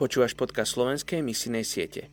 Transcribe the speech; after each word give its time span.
Počúvaš 0.00 0.32
podcast 0.32 0.80
slovenskej 0.80 1.20
misijnej 1.20 1.60
siete. 1.60 2.08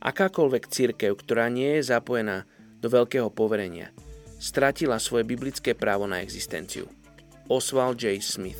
Akákoľvek 0.00 0.64
církev, 0.64 1.12
ktorá 1.12 1.52
nie 1.52 1.76
je 1.76 1.92
zapojená 1.92 2.48
do 2.80 2.88
veľkého 2.88 3.28
poverenia, 3.28 3.92
stratila 4.40 4.96
svoje 4.96 5.28
biblické 5.28 5.76
právo 5.76 6.08
na 6.08 6.24
existenciu. 6.24 6.88
Oswald 7.52 8.00
J. 8.00 8.16
Smith 8.24 8.56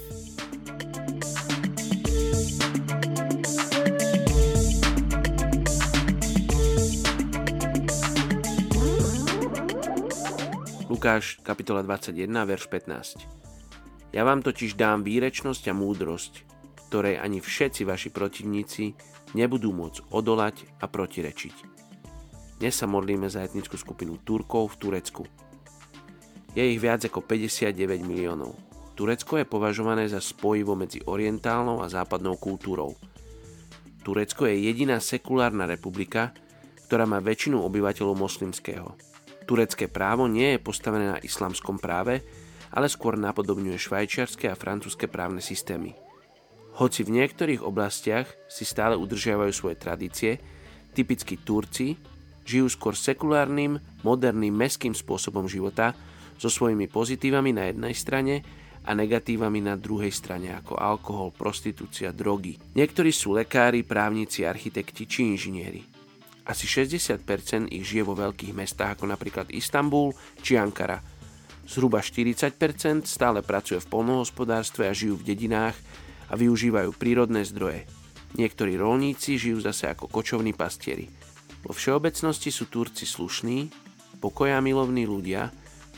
Lukáš, 10.93 11.41
kapitola 11.41 11.81
21, 11.81 12.29
verš 12.45 12.69
15. 12.69 14.13
Ja 14.13 14.29
vám 14.29 14.45
totiž 14.45 14.77
dám 14.77 15.09
výrečnosť 15.09 15.73
a 15.73 15.75
múdrosť, 15.75 16.46
ktorej 16.87 17.19
ani 17.19 17.43
všetci 17.43 17.83
vaši 17.83 18.09
protivníci 18.15 18.95
nebudú 19.35 19.75
môcť 19.75 20.15
odolať 20.15 20.65
a 20.79 20.87
protirečiť. 20.87 21.57
Dnes 22.57 22.73
sa 22.73 22.89
modlíme 22.89 23.29
za 23.29 23.45
etnickú 23.45 23.77
skupinu 23.77 24.17
Turkov 24.25 24.73
v 24.73 24.79
Turecku. 24.81 25.23
Je 26.57 26.65
ich 26.65 26.81
viac 26.81 27.05
ako 27.05 27.21
59 27.21 28.01
miliónov. 28.01 28.57
Turecko 28.97 29.37
je 29.37 29.45
považované 29.45 30.09
za 30.09 30.25
spojivo 30.25 30.73
medzi 30.73 31.05
orientálnou 31.05 31.85
a 31.85 31.93
západnou 31.93 32.41
kultúrou. 32.41 32.97
Turecko 34.01 34.49
je 34.49 34.57
jediná 34.73 34.97
sekulárna 35.05 35.69
republika, 35.69 36.33
ktorá 36.89 37.05
má 37.05 37.21
väčšinu 37.21 37.61
obyvateľov 37.61 38.17
moslimského. 38.17 38.97
Turecké 39.45 39.91
právo 39.91 40.25
nie 40.25 40.57
je 40.57 40.65
postavené 40.65 41.13
na 41.13 41.21
islamskom 41.21 41.77
práve, 41.77 42.25
ale 42.73 42.89
skôr 42.89 43.21
napodobňuje 43.21 43.77
švajčiarske 43.77 44.49
a 44.49 44.57
francúzske 44.57 45.13
právne 45.13 45.45
systémy. 45.45 46.06
Hoci 46.77 47.09
v 47.09 47.17
niektorých 47.17 47.65
oblastiach 47.65 48.29
si 48.53 48.69
stále 48.69 49.01
udržiavajú 49.01 49.53
svoje 49.53 49.81
tradície, 49.81 50.37
typicky 50.93 51.41
Turci 51.41 51.97
žijú 52.45 52.69
skôr 52.69 52.93
sekulárnym, 52.93 53.81
moderným, 54.05 54.53
meským 54.53 54.93
spôsobom 54.93 55.49
života 55.49 55.97
so 56.37 56.53
svojimi 56.53 56.85
pozitívami 56.85 57.57
na 57.57 57.73
jednej 57.73 57.95
strane 57.97 58.35
a 58.87 58.93
negatívami 58.93 59.65
na 59.65 59.75
druhej 59.75 60.13
strane 60.13 60.53
ako 60.53 60.77
alkohol, 60.77 61.33
prostitúcia, 61.33 62.13
drogy. 62.13 62.61
Niektorí 62.77 63.11
sú 63.11 63.35
lekári, 63.35 63.83
právnici, 63.83 64.45
architekti 64.45 65.09
či 65.09 65.33
inžinieri. 65.33 65.83
Asi 66.47 66.71
60% 66.71 67.73
ich 67.73 67.83
žije 67.83 68.07
vo 68.07 68.15
veľkých 68.15 68.55
mestách 68.55 69.01
ako 69.01 69.11
napríklad 69.11 69.51
Istanbul 69.51 70.15
či 70.39 70.55
Ankara. 70.55 71.03
Zhruba 71.67 71.99
40% 71.99 73.11
stále 73.11 73.43
pracuje 73.43 73.83
v 73.83 73.91
polnohospodárstve 73.91 74.87
a 74.87 74.95
žijú 74.95 75.19
v 75.19 75.35
dedinách 75.35 75.75
a 76.29 76.35
využívajú 76.35 76.95
prírodné 76.97 77.47
zdroje. 77.47 77.87
Niektorí 78.37 78.77
rolníci 78.77 79.41
žijú 79.41 79.63
zase 79.63 79.89
ako 79.89 80.11
kočovní 80.11 80.53
pastieri. 80.53 81.09
Vo 81.65 81.73
všeobecnosti 81.73 82.53
sú 82.53 82.69
Turci 82.69 83.09
slušní, 83.09 83.71
pokoja 84.21 84.61
milovní 84.61 85.09
ľudia, 85.09 85.51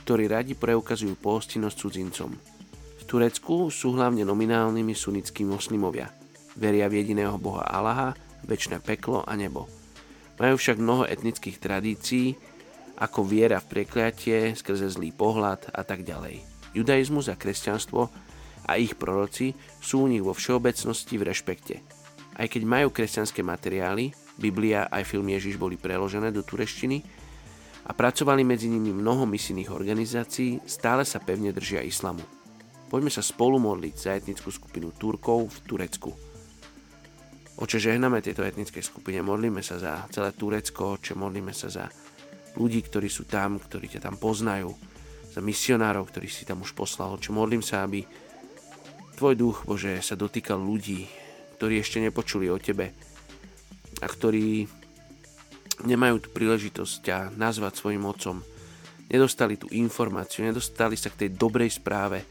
ktorí 0.04 0.30
radi 0.30 0.54
preukazujú 0.56 1.18
pohostinnosť 1.18 1.76
cudzincom. 1.76 2.30
V 2.98 3.02
Turecku 3.04 3.68
sú 3.68 3.96
hlavne 3.96 4.24
nominálnymi 4.24 4.94
sunnickí 4.94 5.44
moslimovia. 5.44 6.12
Veria 6.56 6.88
v 6.88 7.04
jediného 7.04 7.36
boha 7.36 7.64
Allaha, 7.66 8.16
väčšie 8.44 8.80
peklo 8.80 9.24
a 9.26 9.34
nebo– 9.36 9.66
majú 10.38 10.54
však 10.54 10.78
mnoho 10.78 11.04
etnických 11.04 11.58
tradícií, 11.58 12.38
ako 12.98 13.26
viera 13.26 13.58
v 13.58 13.78
prekliatie, 13.78 14.54
skrze 14.54 14.90
zlý 14.90 15.10
pohľad 15.14 15.70
a 15.74 15.82
tak 15.82 16.06
ďalej. 16.06 16.42
Judaizmus 16.74 17.30
a 17.30 17.38
kresťanstvo 17.38 18.10
a 18.66 18.80
ich 18.80 18.98
proroci 18.98 19.54
sú 19.78 20.04
u 20.04 20.10
nich 20.10 20.24
vo 20.24 20.34
všeobecnosti 20.34 21.14
v 21.20 21.26
rešpekte. 21.28 21.76
Aj 22.38 22.46
keď 22.46 22.62
majú 22.66 22.94
kresťanské 22.94 23.42
materiály, 23.42 24.14
Biblia 24.38 24.86
aj 24.86 25.10
film 25.10 25.26
Ježiš 25.34 25.58
boli 25.58 25.74
preložené 25.74 26.30
do 26.30 26.46
tureštiny 26.46 27.02
a 27.86 27.90
pracovali 27.90 28.46
medzi 28.46 28.70
nimi 28.70 28.94
mnoho 28.94 29.26
misijných 29.26 29.74
organizácií, 29.74 30.62
stále 30.62 31.02
sa 31.02 31.18
pevne 31.18 31.50
držia 31.50 31.82
islamu. 31.82 32.22
Poďme 32.88 33.10
sa 33.12 33.20
spolu 33.20 33.58
modliť 33.58 33.94
za 33.98 34.16
etnickú 34.16 34.48
skupinu 34.48 34.94
Turkov 34.94 35.50
v 35.50 35.58
Turecku. 35.66 36.10
Oče, 37.58 37.82
žehname 37.82 38.22
tejto 38.22 38.46
etnickej 38.46 38.86
skupine, 38.86 39.18
modlíme 39.18 39.58
sa 39.66 39.82
za 39.82 39.92
celé 40.14 40.30
Turecko, 40.30 40.94
oče, 40.94 41.18
modlíme 41.18 41.50
sa 41.50 41.66
za 41.66 41.90
ľudí, 42.54 42.86
ktorí 42.86 43.10
sú 43.10 43.26
tam, 43.26 43.58
ktorí 43.58 43.98
ťa 43.98 44.06
tam 44.06 44.14
poznajú, 44.14 44.70
za 45.34 45.42
misionárov, 45.42 46.06
ktorí 46.06 46.30
si 46.30 46.46
tam 46.46 46.62
už 46.62 46.72
poslal. 46.78 47.18
Oče, 47.18 47.34
modlím 47.34 47.66
sa, 47.66 47.82
aby 47.82 48.06
Tvoj 49.18 49.34
duch, 49.34 49.66
Bože, 49.66 49.98
sa 49.98 50.14
dotýkal 50.14 50.62
ľudí, 50.62 51.02
ktorí 51.58 51.82
ešte 51.82 51.98
nepočuli 51.98 52.46
o 52.54 52.62
Tebe 52.62 52.94
a 53.98 54.06
ktorí 54.06 54.70
nemajú 55.82 56.22
tú 56.22 56.28
príležitosť 56.30 56.94
ťa 57.02 57.18
nazvať 57.34 57.82
svojim 57.82 58.06
otcom. 58.06 58.38
Nedostali 59.10 59.58
tú 59.58 59.66
informáciu, 59.74 60.46
nedostali 60.46 60.94
sa 60.94 61.10
k 61.10 61.26
tej 61.26 61.30
dobrej 61.34 61.82
správe, 61.82 62.22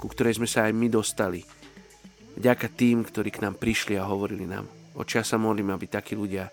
ku 0.00 0.08
ktorej 0.08 0.40
sme 0.40 0.48
sa 0.48 0.64
aj 0.64 0.72
my 0.72 0.88
dostali 0.88 1.44
Vďaka 2.40 2.72
tým, 2.72 3.04
ktorí 3.04 3.28
k 3.36 3.44
nám 3.44 3.60
prišli 3.60 4.00
a 4.00 4.08
hovorili 4.08 4.48
nám. 4.48 4.64
Očia 4.96 5.20
sa 5.20 5.36
modlím, 5.36 5.76
aby 5.76 5.92
takí 5.92 6.16
ľudia 6.16 6.48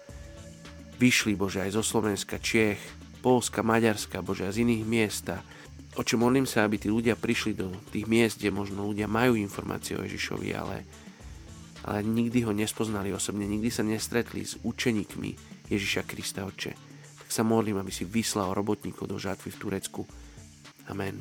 vyšli, 0.99 1.31
Bože, 1.39 1.63
aj 1.63 1.79
zo 1.79 1.83
Slovenska, 1.85 2.43
Čiech, 2.43 2.81
Polska, 3.23 3.63
Maďarska, 3.63 4.19
Bože, 4.19 4.43
a 4.43 4.51
z 4.51 4.67
iných 4.67 4.83
miest. 4.83 5.31
Oče, 5.97 6.13
modlím 6.13 6.45
sa, 6.45 6.61
aby 6.61 6.77
tí 6.77 6.93
ľudia 6.93 7.17
prišli 7.17 7.57
do 7.57 7.73
tých 7.89 8.05
miest, 8.05 8.37
kde 8.37 8.53
možno 8.53 8.85
ľudia 8.85 9.09
majú 9.09 9.33
informácie 9.33 9.97
o 9.97 10.05
Ježišovi, 10.05 10.53
ale, 10.53 10.85
ale 11.81 12.05
nikdy 12.05 12.45
ho 12.45 12.53
nespoznali 12.53 13.09
osobne, 13.09 13.49
nikdy 13.49 13.73
sa 13.73 13.81
nestretli 13.81 14.45
s 14.45 14.61
učeníkmi 14.61 15.29
Ježiša 15.73 16.05
Krista, 16.05 16.45
Oče. 16.45 16.77
Tak 17.25 17.29
sa 17.33 17.41
modlím, 17.41 17.81
aby 17.81 17.89
si 17.89 18.05
vyslal 18.05 18.53
robotníkov 18.53 19.09
do 19.09 19.17
žatvy 19.17 19.49
v 19.49 19.57
Turecku. 19.57 20.01
Amen. 20.85 21.17